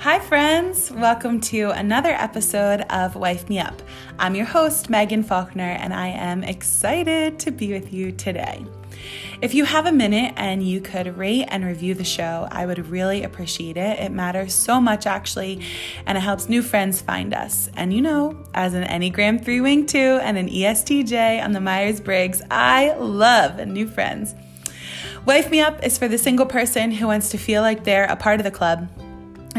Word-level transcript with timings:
Hi, 0.00 0.18
friends. 0.18 0.90
Welcome 0.90 1.42
to 1.42 1.72
another 1.72 2.08
episode 2.08 2.86
of 2.88 3.16
Wife 3.16 3.50
Me 3.50 3.58
Up. 3.58 3.82
I'm 4.18 4.34
your 4.34 4.46
host, 4.46 4.88
Megan 4.88 5.22
Faulkner, 5.22 5.76
and 5.78 5.92
I 5.92 6.06
am 6.06 6.42
excited 6.42 7.38
to 7.40 7.50
be 7.50 7.74
with 7.74 7.92
you 7.92 8.10
today. 8.10 8.64
If 9.42 9.52
you 9.52 9.66
have 9.66 9.84
a 9.84 9.92
minute 9.92 10.32
and 10.38 10.62
you 10.62 10.80
could 10.80 11.18
rate 11.18 11.48
and 11.48 11.66
review 11.66 11.92
the 11.92 12.04
show, 12.04 12.48
I 12.50 12.64
would 12.64 12.88
really 12.88 13.24
appreciate 13.24 13.76
it. 13.76 13.98
It 13.98 14.10
matters 14.10 14.54
so 14.54 14.80
much, 14.80 15.04
actually, 15.04 15.62
and 16.06 16.16
it 16.16 16.22
helps 16.22 16.48
new 16.48 16.62
friends 16.62 17.02
find 17.02 17.34
us. 17.34 17.68
And 17.76 17.92
you 17.92 18.00
know, 18.00 18.42
as 18.54 18.72
an 18.72 18.84
Enneagram 18.84 19.44
3 19.44 19.60
Wing 19.60 19.84
2 19.84 19.98
and 19.98 20.38
an 20.38 20.48
ESTJ 20.48 21.44
on 21.44 21.52
the 21.52 21.60
Myers 21.60 22.00
Briggs, 22.00 22.40
I 22.50 22.94
love 22.94 23.58
new 23.66 23.86
friends. 23.86 24.34
Wife 25.26 25.50
Me 25.50 25.60
Up 25.60 25.84
is 25.84 25.98
for 25.98 26.08
the 26.08 26.16
single 26.16 26.46
person 26.46 26.90
who 26.90 27.06
wants 27.06 27.28
to 27.32 27.36
feel 27.36 27.60
like 27.60 27.84
they're 27.84 28.06
a 28.06 28.16
part 28.16 28.40
of 28.40 28.44
the 28.44 28.50
club 28.50 28.88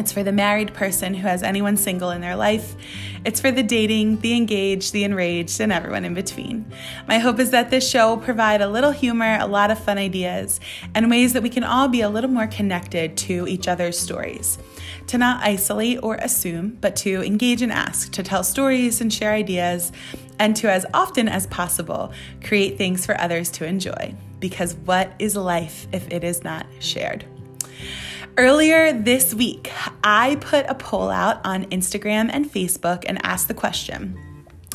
it's 0.02 0.12
for 0.12 0.24
the 0.24 0.32
married 0.32 0.74
person 0.74 1.14
who 1.14 1.28
has 1.28 1.44
anyone 1.44 1.78
single 1.78 2.10
in 2.10 2.22
their 2.22 2.36
life. 2.36 2.76
It's 3.24 3.40
for 3.40 3.52
the 3.52 3.62
dating, 3.62 4.22
the 4.22 4.36
engaged, 4.36 4.94
the 4.94 5.04
enraged, 5.04 5.62
and 5.62 5.72
everyone 5.72 6.06
in 6.06 6.16
between. 6.16 6.66
My 7.08 7.20
hope 7.20 7.40
is 7.40 7.52
that 7.52 7.70
this 7.70 7.88
show 7.88 8.10
will 8.10 8.24
provide 8.24 8.62
a 8.62 8.68
little 8.68 8.90
humor, 8.90 9.38
a 9.40 9.46
lot 9.46 9.70
of 9.70 9.78
fun 9.78 10.00
ideas, 10.00 10.60
and 10.96 11.12
ways 11.12 11.34
that 11.34 11.44
we 11.44 11.52
can 11.52 11.64
all 11.64 11.88
be 11.88 12.02
a 12.02 12.10
little 12.10 12.32
more 12.32 12.48
connected 12.48 13.16
to 13.18 13.48
each 13.48 13.68
other's 13.68 13.98
stories. 13.98 14.58
To 15.06 15.20
not 15.20 15.44
isolate 15.44 16.00
or 16.02 16.16
assume, 16.16 16.80
but 16.82 16.96
to 16.98 17.24
engage 17.24 17.62
and 17.62 17.72
ask, 17.72 18.12
to 18.14 18.24
tell 18.24 18.44
stories 18.44 19.02
and 19.02 19.14
share 19.14 19.34
ideas, 19.34 19.92
and 20.40 20.56
to, 20.56 20.72
as 20.72 20.84
often 20.96 21.28
as 21.28 21.46
possible, 21.46 22.12
create 22.44 22.76
things 22.76 23.06
for 23.06 23.16
others 23.22 23.52
to 23.52 23.68
enjoy. 23.68 24.16
Because 24.40 24.74
what 24.74 25.14
is 25.20 25.36
life 25.36 25.86
if 25.92 26.12
it 26.12 26.24
is 26.24 26.44
not 26.44 26.66
shared? 26.80 27.24
Earlier 28.38 28.94
this 28.94 29.34
week, 29.34 29.72
I 30.04 30.38
put 30.40 30.66
a 30.68 30.76
poll 30.76 31.10
out 31.10 31.46
on 31.46 31.66
Instagram 31.66 32.30
and 32.32 32.50
Facebook 32.50 33.04
and 33.06 33.20
asked 33.26 33.50
the 33.50 33.54
question. 33.54 34.18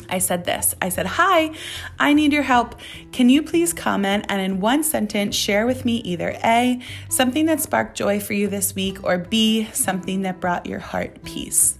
I 0.09 0.19
said 0.19 0.45
this 0.45 0.75
I 0.81 0.89
said, 0.89 1.07
Hi, 1.07 1.51
I 1.99 2.13
need 2.13 2.33
your 2.33 2.43
help. 2.43 2.75
Can 3.11 3.29
you 3.29 3.41
please 3.41 3.73
comment 3.73 4.25
and 4.29 4.39
in 4.39 4.59
one 4.59 4.83
sentence 4.83 5.35
share 5.35 5.65
with 5.65 5.85
me 5.85 5.97
either 5.97 6.37
A, 6.43 6.79
something 7.09 7.47
that 7.47 7.59
sparked 7.59 7.97
joy 7.97 8.19
for 8.19 8.33
you 8.33 8.47
this 8.47 8.75
week, 8.75 9.03
or 9.03 9.17
B, 9.17 9.67
something 9.73 10.21
that 10.21 10.39
brought 10.39 10.67
your 10.67 10.79
heart 10.79 11.23
peace? 11.23 11.79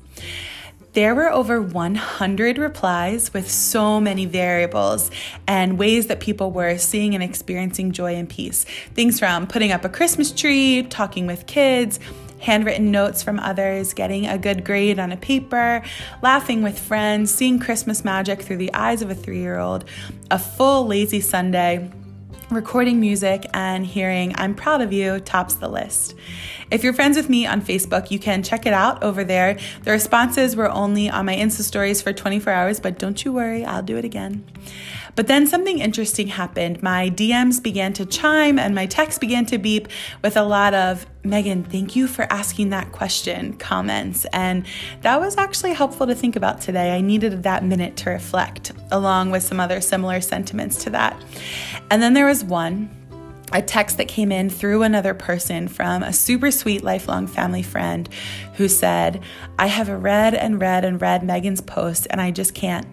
There 0.93 1.13
were 1.13 1.31
over 1.31 1.61
100 1.61 2.57
replies 2.57 3.33
with 3.33 3.51
so 3.51 4.01
many 4.01 4.25
variables 4.25 5.11
and 5.47 5.77
ways 5.77 6.07
that 6.07 6.19
people 6.19 6.49
were 6.51 6.77
seeing 6.77 7.13
and 7.13 7.23
experiencing 7.23 7.91
joy 7.91 8.15
and 8.15 8.27
peace. 8.27 8.63
Things 8.95 9.19
from 9.19 9.45
putting 9.45 9.71
up 9.71 9.85
a 9.85 9.89
Christmas 9.89 10.31
tree, 10.31 10.83
talking 10.83 11.27
with 11.27 11.45
kids, 11.45 11.99
handwritten 12.39 12.91
notes 12.91 13.21
from 13.21 13.39
others, 13.39 13.93
getting 13.93 14.27
a 14.27 14.37
good 14.37 14.63
grade 14.63 14.99
on 14.99 15.11
a 15.11 15.17
paper, 15.17 15.83
laughing 16.21 16.63
with 16.63 16.79
friends, 16.79 17.31
seeing 17.31 17.59
Christmas 17.59 18.03
magic 18.03 18.41
through 18.41 18.57
the 18.57 18.73
eyes 18.73 19.01
of 19.01 19.09
a 19.09 19.15
three 19.15 19.39
year 19.39 19.59
old, 19.59 19.85
a 20.31 20.39
full 20.39 20.87
lazy 20.87 21.21
Sunday 21.21 21.91
recording 22.49 23.01
music 23.01 23.45
and 23.53 23.85
hearing 23.85 24.33
I'm 24.37 24.55
proud 24.55 24.81
of 24.81 24.93
you 24.93 25.19
tops 25.19 25.55
the 25.55 25.67
list. 25.67 26.15
If 26.71 26.83
you're 26.83 26.93
friends 26.93 27.17
with 27.17 27.29
me 27.29 27.45
on 27.45 27.61
Facebook, 27.61 28.09
you 28.09 28.19
can 28.19 28.41
check 28.41 28.65
it 28.65 28.73
out 28.73 29.03
over 29.03 29.23
there. 29.23 29.57
The 29.83 29.91
responses 29.91 30.55
were 30.55 30.69
only 30.69 31.09
on 31.09 31.25
my 31.25 31.35
Insta 31.35 31.61
stories 31.61 32.01
for 32.01 32.13
24 32.13 32.51
hours, 32.51 32.79
but 32.79 32.99
don't 32.99 33.23
you 33.25 33.33
worry, 33.33 33.65
I'll 33.65 33.83
do 33.83 33.97
it 33.97 34.05
again. 34.05 34.45
But 35.15 35.27
then 35.27 35.47
something 35.47 35.79
interesting 35.79 36.27
happened. 36.27 36.81
My 36.81 37.09
DMs 37.09 37.61
began 37.61 37.91
to 37.93 38.05
chime 38.05 38.59
and 38.59 38.73
my 38.73 38.85
texts 38.85 39.19
began 39.19 39.45
to 39.47 39.57
beep 39.57 39.87
with 40.23 40.37
a 40.37 40.43
lot 40.43 40.73
of 40.73 41.05
Megan, 41.27 41.63
thank 41.63 41.95
you 41.95 42.07
for 42.07 42.25
asking 42.31 42.69
that 42.69 42.91
question 42.91 43.53
comments. 43.57 44.25
And 44.33 44.65
that 45.01 45.19
was 45.19 45.37
actually 45.37 45.73
helpful 45.73 46.07
to 46.07 46.15
think 46.15 46.35
about 46.35 46.61
today. 46.61 46.95
I 46.95 47.01
needed 47.01 47.43
that 47.43 47.63
minute 47.63 47.97
to 47.97 48.09
reflect, 48.09 48.71
along 48.91 49.31
with 49.31 49.43
some 49.43 49.59
other 49.59 49.81
similar 49.81 50.21
sentiments 50.21 50.83
to 50.85 50.89
that. 50.91 51.21
And 51.91 52.01
then 52.01 52.13
there 52.13 52.25
was 52.25 52.43
one 52.43 52.89
a 53.53 53.61
text 53.61 53.95
that 53.97 54.09
came 54.09 54.29
in 54.29 54.49
through 54.49 54.83
another 54.83 55.13
person 55.13 55.69
from 55.69 56.03
a 56.03 56.11
super 56.11 56.51
sweet 56.51 56.83
lifelong 56.83 57.27
family 57.27 57.63
friend 57.63 58.09
who 58.55 58.67
said, 58.67 59.21
I 59.57 59.67
have 59.67 59.87
read 59.87 60.33
and 60.33 60.59
read 60.59 60.83
and 60.83 61.01
read 61.01 61.23
Megan's 61.23 61.61
post 61.61 62.07
and 62.09 62.19
I 62.19 62.31
just 62.31 62.53
can't. 62.53 62.85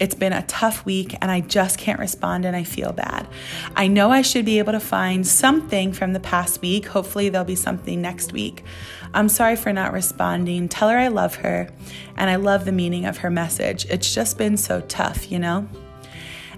It's 0.00 0.14
been 0.14 0.32
a 0.32 0.42
tough 0.42 0.84
week 0.84 1.14
and 1.20 1.30
I 1.30 1.40
just 1.40 1.78
can't 1.78 2.00
respond 2.00 2.44
and 2.44 2.56
I 2.56 2.64
feel 2.64 2.92
bad. 2.92 3.28
I 3.76 3.86
know 3.86 4.10
I 4.10 4.22
should 4.22 4.44
be 4.44 4.58
able 4.58 4.72
to 4.72 4.80
find 4.80 5.26
something 5.26 5.92
from 5.92 6.12
the 6.12 6.20
past 6.20 6.60
week. 6.60 6.86
Hopefully, 6.86 7.28
there'll 7.28 7.44
be 7.44 7.54
something 7.54 8.02
next 8.02 8.32
week. 8.32 8.64
I'm 9.12 9.28
sorry 9.28 9.54
for 9.54 9.72
not 9.72 9.92
responding. 9.92 10.68
Tell 10.68 10.88
her 10.88 10.98
I 10.98 11.08
love 11.08 11.36
her 11.36 11.68
and 12.16 12.28
I 12.28 12.36
love 12.36 12.64
the 12.64 12.72
meaning 12.72 13.06
of 13.06 13.18
her 13.18 13.30
message. 13.30 13.86
It's 13.86 14.12
just 14.12 14.36
been 14.36 14.56
so 14.56 14.80
tough, 14.82 15.30
you 15.30 15.38
know? 15.38 15.68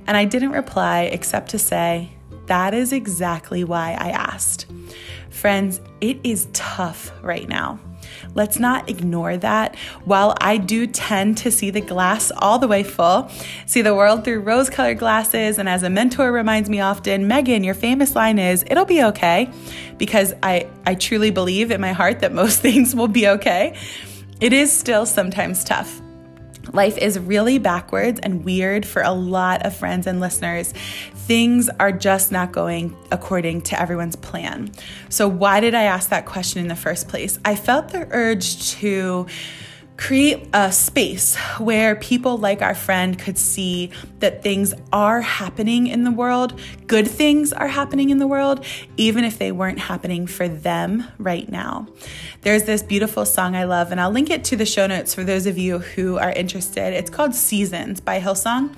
And 0.07 0.17
I 0.17 0.25
didn't 0.25 0.53
reply 0.53 1.03
except 1.03 1.51
to 1.51 1.59
say, 1.59 2.11
that 2.47 2.75
is 2.75 2.93
exactly 2.93 3.65
why 3.65 3.93
I 3.99 4.11
asked. 4.11 4.67
Friends, 5.31 5.81
it 6.01 6.19
is 6.25 6.49
tough 6.53 7.13
right 7.23 7.49
now. 7.49 7.79
Let's 8.35 8.59
not 8.59 8.89
ignore 8.89 9.37
that. 9.39 9.77
While 10.05 10.35
I 10.41 10.57
do 10.57 10.87
tend 10.87 11.39
to 11.39 11.51
see 11.51 11.71
the 11.71 11.81
glass 11.81 12.33
all 12.37 12.59
the 12.59 12.69
way 12.69 12.83
full, 12.83 13.31
see 13.67 13.83
the 13.83 13.95
world 13.95 14.25
through 14.25 14.41
rose 14.41 14.71
colored 14.71 14.99
glasses, 14.99 15.59
and 15.59 15.69
as 15.69 15.83
a 15.83 15.91
mentor 15.91 16.33
reminds 16.33 16.69
me 16.69 16.81
often, 16.81 17.29
Megan, 17.29 17.65
your 17.65 17.75
famous 17.75 18.15
line 18.15 18.39
is, 18.39 18.65
it'll 18.69 18.85
be 18.85 19.03
okay, 19.05 19.51
because 19.99 20.35
I, 20.43 20.69
I 20.87 20.95
truly 20.95 21.31
believe 21.31 21.71
in 21.71 21.81
my 21.81 21.93
heart 21.93 22.21
that 22.21 22.33
most 22.33 22.61
things 22.67 22.95
will 22.95 23.09
be 23.09 23.29
okay. 23.29 23.77
It 24.41 24.53
is 24.53 24.71
still 24.71 25.07
sometimes 25.07 25.65
tough. 25.65 26.01
Life 26.73 26.99
is 26.99 27.19
really 27.19 27.59
backwards 27.59 28.21
and 28.21 28.45
weird 28.45 28.87
for 28.87 29.03
a 29.03 29.13
lot 29.13 29.65
of 29.65 29.77
friends 29.77 30.07
and 30.07 30.21
listeners. 30.21 30.73
Things 31.15 31.69
are 31.81 31.93
just 31.93 32.33
not 32.33 32.53
going 32.53 32.97
according 33.11 33.63
to 33.63 33.81
everyone's 33.81 34.17
plan. 34.17 34.71
So, 35.09 35.29
why 35.29 35.61
did 35.61 35.75
I 35.75 35.85
ask 35.85 36.11
that 36.11 36.27
question 36.27 36.61
in 36.61 36.69
the 36.69 36.77
first 36.77 37.09
place? 37.09 37.39
I 37.45 37.57
felt 37.57 37.91
the 37.91 38.07
urge 38.11 38.73
to 38.73 39.27
create 39.97 40.47
a 40.53 40.71
space 40.71 41.37
where 41.59 41.97
people 41.97 42.37
like 42.37 42.61
our 42.61 42.75
friend 42.75 43.19
could 43.19 43.39
see 43.39 43.91
that 44.19 44.43
things 44.43 44.75
are 44.93 45.23
happening 45.23 45.87
in 45.87 46.05
the 46.05 46.11
world, 46.11 46.59
good 46.87 47.09
things 47.09 47.53
are 47.53 47.69
happening 47.69 48.11
in 48.11 48.19
the 48.19 48.27
world, 48.27 48.65
even 48.97 49.25
if 49.25 49.39
they 49.39 49.51
weren't 49.51 49.79
happening 49.79 50.27
for 50.27 50.49
them 50.49 51.05
right 51.19 51.49
now. 51.51 51.87
There's 52.43 52.65
this 52.65 52.83
beautiful 52.83 53.25
song 53.25 53.57
I 53.57 53.65
love, 53.65 53.91
and 53.91 54.01
I'll 54.01 54.11
link 54.11 54.31
it 54.31 54.45
to 54.45 54.57
the 54.57 54.67
show 54.67 54.87
notes 54.87 55.15
for 55.15 55.25
those 55.25 55.47
of 55.47 55.57
you 55.57 55.79
who 55.79 56.19
are 56.19 56.31
interested. 56.31 56.93
It's 56.93 57.11
called 57.11 57.35
Seasons 57.35 58.01
by 58.01 58.21
Hillsong. 58.21 58.77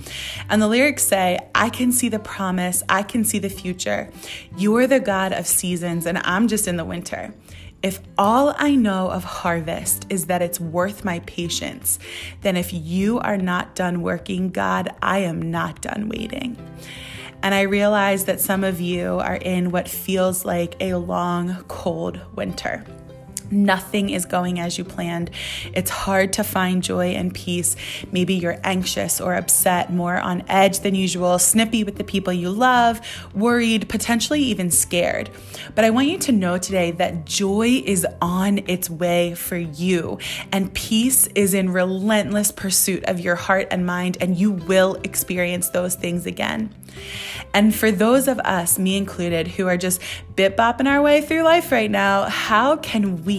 And 0.49 0.63
the 0.63 0.69
lyrics 0.69 1.05
say, 1.05 1.39
I 1.55 1.69
can 1.69 1.91
see 1.91 2.09
the 2.09 2.19
promise, 2.19 2.83
I 2.89 3.03
can 3.03 3.25
see 3.25 3.39
the 3.39 3.51
future. 3.51 4.11
You 4.57 4.77
are 4.77 4.87
the 4.87 5.01
God 5.01 5.33
of 5.33 5.47
seasons, 5.47 6.07
and 6.07 6.19
I'm 6.19 6.47
just 6.49 6.69
in 6.69 6.77
the 6.77 6.85
winter. 6.85 7.35
If 7.81 8.01
all 8.19 8.57
I 8.59 8.75
know 8.75 9.09
of 9.09 9.23
harvest 9.23 10.07
is 10.11 10.27
that 10.27 10.43
it's 10.43 10.59
worth 10.59 11.05
my 11.05 11.21
patience, 11.21 12.01
then 12.41 12.57
if 12.57 12.73
you 12.73 13.21
are 13.21 13.37
not 13.37 13.77
done 13.77 14.03
working, 14.03 14.51
God, 14.51 14.93
I 15.01 15.21
am 15.21 15.53
not 15.53 15.81
done 15.81 16.09
waiting. 16.09 16.57
And 17.41 17.55
I 17.55 17.63
realize 17.63 18.25
that 18.25 18.41
some 18.41 18.65
of 18.65 18.81
you 18.81 19.21
are 19.21 19.37
in 19.37 19.71
what 19.71 19.89
feels 19.89 20.45
like 20.45 20.75
a 20.81 20.95
long, 20.95 21.63
cold 21.69 22.19
winter. 22.35 22.85
Nothing 23.51 24.11
is 24.11 24.27
going 24.27 24.61
as 24.61 24.79
you 24.79 24.85
planned. 24.85 25.31
It's 25.73 25.91
hard 25.91 26.33
to 26.35 26.45
find 26.45 26.83
joy 26.83 27.09
and 27.09 27.35
peace. 27.35 27.77
Maybe 28.13 28.35
you're 28.35 28.59
anxious 28.65 29.21
or 29.21 29.35
upset, 29.35 29.93
more 29.93 30.17
on 30.17 30.43
edge 30.49 30.81
than 30.81 30.95
usual, 30.95 31.39
snippy 31.39 31.85
with 31.85 31.97
the 31.97 32.05
people 32.05 32.33
you 32.33 32.51
love, 32.51 33.01
worried, 33.35 33.89
potentially 33.89 34.41
even 34.43 34.71
scared. 34.71 35.31
But 35.75 35.85
I 35.85 35.91
want 35.91 36.09
you 36.09 36.19
to 36.19 36.33
know 36.33 36.59
today 36.59 36.91
that 36.93 37.25
joy 37.25 37.83
is 37.85 38.07
on 38.21 38.59
its 38.69 38.91
way 38.91 39.35
for 39.35 39.57
you, 39.57 40.19
and 40.53 40.73
peace 40.75 41.27
is 41.29 41.55
in 41.55 41.71
relentless 41.71 42.53
pursuit 42.53 43.05
of 43.05 43.21
your 43.21 43.37
heart 43.37 43.69
and 43.71 43.87
mind, 43.87 44.19
and 44.21 44.37
you 44.37 44.51
will 44.51 44.97
experience 45.05 45.71
those 45.71 45.95
things 45.95 46.27
again. 46.27 46.75
And 47.55 47.75
for 47.75 47.91
those 47.91 48.29
of 48.29 48.39
us, 48.41 48.79
me 48.79 48.97
included, 48.97 49.49
who 49.49 49.67
are 49.69 49.77
just 49.77 50.01
bit 50.37 50.57
bopping 50.57 50.87
our 50.87 51.01
way 51.01 51.21
through 51.21 51.43
life 51.43 51.71
right 51.71 51.91
now, 51.91 52.25
how 52.25 52.77
can 52.77 53.25
we 53.25 53.38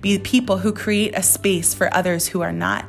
be 0.00 0.18
people 0.18 0.58
who 0.58 0.72
create 0.72 1.16
a 1.16 1.22
space 1.22 1.74
for 1.74 1.92
others 1.94 2.26
who 2.28 2.40
are 2.40 2.52
not? 2.52 2.84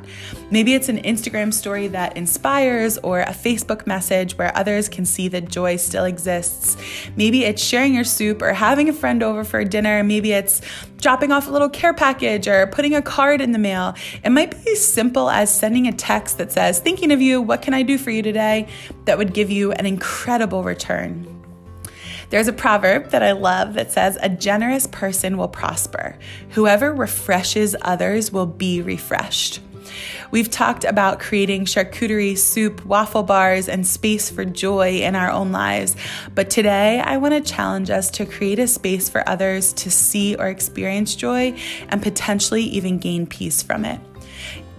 Maybe 0.50 0.74
it's 0.74 0.88
an 0.88 1.02
Instagram 1.02 1.52
story 1.54 1.88
that 1.88 2.16
inspires 2.16 2.98
or 2.98 3.20
a 3.20 3.30
Facebook 3.30 3.86
message 3.86 4.36
where 4.36 4.56
others 4.56 4.88
can 4.88 5.04
see 5.04 5.28
that 5.28 5.48
joy 5.48 5.76
still 5.76 6.04
exists. 6.04 6.76
Maybe 7.16 7.44
it's 7.44 7.62
sharing 7.62 7.94
your 7.94 8.04
soup 8.04 8.42
or 8.42 8.52
having 8.52 8.88
a 8.88 8.92
friend 8.92 9.22
over 9.22 9.44
for 9.44 9.64
dinner. 9.64 10.02
Maybe 10.02 10.32
it's 10.32 10.60
dropping 10.98 11.32
off 11.32 11.48
a 11.48 11.50
little 11.50 11.70
care 11.70 11.94
package 11.94 12.46
or 12.46 12.66
putting 12.66 12.94
a 12.94 13.02
card 13.02 13.40
in 13.40 13.52
the 13.52 13.58
mail. 13.58 13.94
It 14.24 14.30
might 14.30 14.50
be 14.50 14.72
as 14.72 14.84
simple 14.84 15.30
as 15.30 15.54
sending 15.54 15.86
a 15.86 15.92
text 15.92 16.38
that 16.38 16.52
says, 16.52 16.80
Thinking 16.80 17.12
of 17.12 17.20
you, 17.20 17.40
what 17.40 17.62
can 17.62 17.74
I 17.74 17.82
do 17.82 17.96
for 17.96 18.10
you 18.10 18.22
today? 18.22 18.68
that 19.04 19.18
would 19.18 19.34
give 19.34 19.50
you 19.50 19.72
an 19.72 19.86
incredible 19.86 20.62
return. 20.62 21.39
There's 22.30 22.46
a 22.46 22.52
proverb 22.52 23.10
that 23.10 23.24
I 23.24 23.32
love 23.32 23.74
that 23.74 23.90
says, 23.90 24.16
A 24.22 24.28
generous 24.28 24.86
person 24.86 25.36
will 25.36 25.48
prosper. 25.48 26.16
Whoever 26.50 26.94
refreshes 26.94 27.74
others 27.82 28.30
will 28.32 28.46
be 28.46 28.80
refreshed. 28.80 29.60
We've 30.30 30.48
talked 30.48 30.84
about 30.84 31.18
creating 31.18 31.64
charcuterie, 31.64 32.38
soup, 32.38 32.86
waffle 32.86 33.24
bars, 33.24 33.68
and 33.68 33.84
space 33.84 34.30
for 34.30 34.44
joy 34.44 35.00
in 35.00 35.16
our 35.16 35.30
own 35.30 35.50
lives. 35.50 35.96
But 36.32 36.50
today, 36.50 37.00
I 37.00 37.16
want 37.16 37.34
to 37.34 37.52
challenge 37.52 37.90
us 37.90 38.10
to 38.12 38.26
create 38.26 38.60
a 38.60 38.68
space 38.68 39.08
for 39.08 39.28
others 39.28 39.72
to 39.74 39.90
see 39.90 40.36
or 40.36 40.46
experience 40.46 41.16
joy 41.16 41.58
and 41.88 42.00
potentially 42.00 42.62
even 42.62 42.98
gain 42.98 43.26
peace 43.26 43.60
from 43.60 43.84
it 43.84 44.00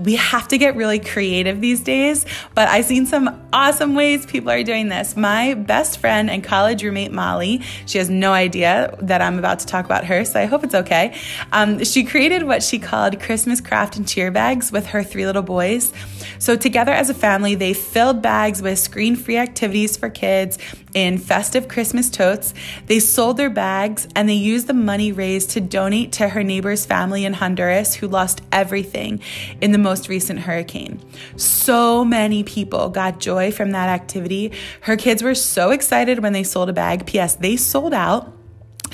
we 0.04 0.16
have 0.16 0.48
to 0.50 0.58
get 0.58 0.76
really 0.76 1.00
creative 1.00 1.62
these 1.62 1.82
days, 1.82 2.26
but 2.56 2.68
I've 2.68 2.86
seen 2.86 3.06
some 3.06 3.42
awesome 3.54 3.96
ways 3.96 4.26
people 4.26 4.50
are 4.52 4.64
doing 4.64 4.90
this. 4.90 5.16
My 5.16 5.54
best 5.54 6.00
friend 6.00 6.30
and 6.30 6.44
college 6.44 6.84
roommate, 6.84 7.12
Molly, 7.12 7.62
she 7.86 7.98
has 7.98 8.10
no 8.10 8.34
idea 8.34 8.96
that 9.02 9.22
I'm 9.22 9.38
about 9.38 9.60
to 9.60 9.66
talk 9.66 9.86
about 9.86 10.06
her, 10.06 10.26
so 10.26 10.40
I 10.40 10.46
hope 10.46 10.64
it's 10.64 10.76
okay. 10.76 11.18
Um, 11.52 11.84
she 11.84 12.04
created 12.04 12.44
what 12.44 12.64
she 12.64 12.80
called 12.80 13.20
Christmas 13.20 13.62
craft 13.62 13.98
and 13.98 14.08
cheer 14.08 14.32
bags 14.32 14.72
with 14.72 14.88
her 14.88 15.04
three 15.04 15.26
little 15.26 15.42
boys. 15.42 15.94
So, 16.40 16.56
together 16.56 16.92
as 16.92 17.10
a 17.10 17.14
family, 17.14 17.56
they 17.56 17.74
filled 17.74 18.22
bags 18.22 18.62
with 18.62 18.80
screen 18.80 19.16
free 19.16 19.38
activities 19.38 19.98
for 19.98 20.10
kids 20.10 20.58
in 20.94 21.18
festive 21.18 21.68
Christmas 21.68 22.10
totes. 22.10 22.54
They 22.88 23.00
sold 23.00 23.38
their 23.38 23.50
bags 23.50 24.08
and 24.16 24.28
they 24.28 24.34
used 24.34 24.68
the 24.68 24.74
money 24.74 25.12
raised 25.12 25.52
to 25.52 25.62
donate 25.62 26.12
to 26.14 26.30
her 26.30 26.44
neighbor's 26.44 26.86
family 26.86 27.26
in 27.26 27.34
Honduras 27.34 27.96
who 27.96 28.08
lost 28.08 28.42
everything 28.52 29.22
in 29.62 29.72
the 29.72 29.78
most 29.78 29.91
recent 30.10 30.40
hurricane. 30.40 31.00
So 31.36 32.04
many 32.04 32.44
people 32.44 32.90
got 32.90 33.20
joy 33.20 33.52
from 33.52 33.72
that 33.72 33.90
activity. 33.90 34.52
Her 34.82 34.98
kids 34.98 35.22
were 35.22 35.36
so 35.36 35.72
excited 35.72 36.20
when 36.20 36.34
they 36.34 36.44
sold 36.44 36.70
a 36.70 36.74
bag. 36.74 37.06
P.S. 37.06 37.36
They 37.36 37.56
sold 37.58 37.94
out. 37.94 38.41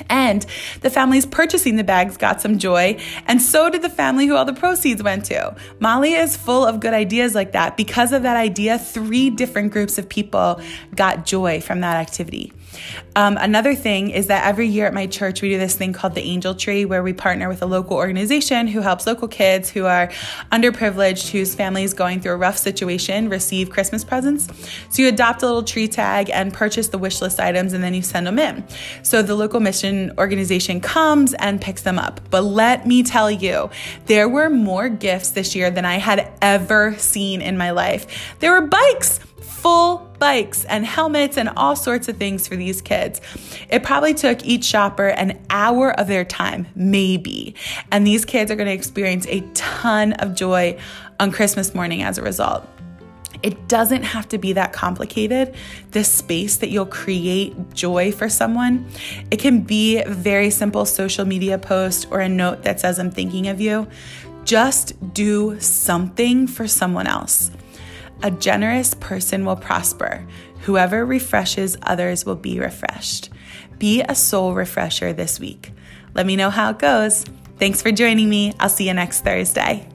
And 0.10 0.46
the 0.82 0.90
families 0.90 1.26
purchasing 1.26 1.76
the 1.76 1.84
bags 1.84 2.18
got 2.18 2.42
some 2.42 2.58
joy, 2.58 3.00
and 3.26 3.42
so 3.42 3.70
did 3.70 3.82
the 3.82 3.90
family 3.90 4.28
who 4.28 4.36
all 4.36 4.46
the 4.46 4.54
proceeds 4.54 5.04
went 5.04 5.26
to. 5.26 5.56
Molly 5.80 6.14
is 6.14 6.38
full 6.38 6.66
of 6.66 6.80
good 6.80 6.94
ideas 6.94 7.36
like 7.36 7.52
that. 7.52 7.78
Because 7.78 8.12
of 8.14 8.24
that 8.24 8.38
idea, 8.38 8.78
three 8.78 9.30
different 9.30 9.72
groups 9.72 9.98
of 9.98 10.10
people 10.10 10.62
got 10.96 11.26
joy 11.26 11.62
from 11.62 11.82
that 11.82 11.98
activity. 11.98 12.54
Um, 13.16 13.38
another 13.40 13.74
thing 13.74 14.12
is 14.12 14.28
that 14.28 14.46
every 14.46 14.68
year 14.68 14.86
at 14.86 14.94
my 14.94 15.08
church, 15.08 15.42
we 15.42 15.50
do 15.50 15.58
this 15.58 15.76
thing 15.76 15.94
called 15.94 16.14
the 16.14 16.22
Angel 16.22 16.54
Tree, 16.54 16.86
where 16.86 17.02
we 17.02 17.14
partner 17.14 17.50
with 17.50 17.62
a 17.62 17.66
local 17.66 17.98
organization 17.98 18.68
who 18.68 18.82
helps 18.82 19.08
local 19.08 19.28
kids 19.28 19.70
who 19.70 19.86
are 19.86 20.10
underprivileged, 20.52 21.30
whose 21.32 21.56
family 21.56 21.84
is 21.84 21.94
going 21.94 22.22
through 22.22 22.34
a 22.34 22.38
rough 22.38 22.58
situation, 22.58 23.30
receive 23.30 23.70
Christmas 23.70 24.04
presents. 24.04 24.48
So 24.90 25.02
you 25.02 25.08
adopt 25.08 25.42
a 25.42 25.48
little 25.48 25.64
tree 25.64 25.88
tag 25.88 26.30
and 26.30 26.54
purchase 26.54 26.90
the 26.90 26.98
wish 26.98 27.22
list 27.22 27.40
items, 27.40 27.74
and 27.74 27.84
then 27.84 27.94
you 27.94 28.04
send 28.04 28.28
them 28.28 28.38
in. 28.38 28.64
So 29.02 29.22
the 29.22 29.36
local 29.36 29.60
mission 29.60 29.87
organization 30.18 30.81
comes 30.81 31.34
and 31.34 31.62
picks 31.62 31.81
them 31.81 32.00
up. 32.00 32.22
But 32.30 32.42
let 32.42 32.88
me 32.88 33.04
tell 33.04 33.30
you, 33.30 33.69
there 34.06 34.30
were 34.30 34.50
more 34.50 34.89
gifts 34.89 35.31
this 35.31 35.56
year 35.56 35.69
than 35.69 35.86
I 35.86 35.95
had 35.95 36.31
ever 36.42 36.95
seen 36.98 37.42
in 37.42 37.57
my 37.57 37.72
life. 37.72 38.36
There 38.39 38.51
were 38.51 38.68
bikes 38.68 39.19
full 39.68 39.98
bikes 40.19 40.66
and 40.66 40.86
helmets 40.86 41.36
and 41.38 41.50
all 41.57 41.75
sorts 41.75 42.07
of 42.07 42.18
things 42.18 42.48
for 42.48 42.56
these 42.56 42.81
kids. 42.81 43.19
It 43.69 43.84
probably 43.84 44.13
took 44.13 44.45
each 44.45 44.63
shopper 44.63 45.07
an 45.07 45.39
hour 45.50 45.92
of 46.00 46.07
their 46.07 46.24
time, 46.24 46.68
maybe. 46.75 47.56
And 47.92 48.06
these 48.06 48.24
kids 48.24 48.51
are 48.51 48.56
going 48.56 48.68
to 48.68 48.74
experience 48.74 49.25
a 49.28 49.42
ton 49.56 50.13
of 50.13 50.36
joy 50.36 50.78
on 51.19 51.31
Christmas 51.31 51.74
morning 51.74 52.04
as 52.04 52.18
a 52.18 52.22
result. 52.22 52.68
It 53.48 53.70
doesn't 53.70 54.04
have 54.04 54.28
to 54.28 54.38
be 54.38 54.52
that 54.54 54.74
complicated. 54.74 55.56
This 55.92 56.12
space 56.12 56.58
that 56.58 56.68
you'll 56.68 56.86
create 56.86 57.56
joy 57.74 58.12
for 58.12 58.28
someone. 58.28 58.86
It 59.32 59.40
can 59.40 59.62
be 59.62 60.02
a 60.02 60.10
very 60.10 60.50
simple 60.50 60.84
social 60.86 61.24
media 61.24 61.58
post 61.58 62.08
or 62.12 62.20
a 62.20 62.28
note 62.28 62.64
that 62.64 62.82
says, 62.82 63.00
I'm 63.00 63.10
thinking 63.10 63.48
of 63.48 63.62
you. 63.62 63.88
Just 64.44 65.14
do 65.14 65.58
something 65.62 66.46
for 66.46 66.68
someone 66.68 67.08
else. 67.08 67.50
A 68.22 68.32
generous 68.32 68.94
person 68.96 69.46
will 69.46 69.56
prosper. 69.56 70.28
Whoever 70.64 71.06
refreshes 71.06 71.78
others 71.84 72.26
will 72.26 72.36
be 72.36 72.60
refreshed. 72.60 73.30
Be 73.78 74.02
a 74.02 74.14
soul 74.14 74.56
refresher 74.56 75.14
this 75.14 75.40
week. 75.40 75.72
Let 76.16 76.26
me 76.26 76.36
know 76.36 76.50
how 76.50 76.72
it 76.72 76.80
goes. 76.80 77.24
Thanks 77.60 77.82
for 77.82 77.94
joining 77.94 78.30
me. 78.30 78.52
I'll 78.60 78.68
see 78.68 78.90
you 78.90 78.94
next 78.94 79.22
Thursday. 79.22 79.88